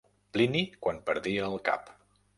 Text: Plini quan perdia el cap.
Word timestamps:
Plini 0.37 0.63
quan 0.85 0.99
perdia 1.11 1.47
el 1.53 1.63
cap. 1.69 1.93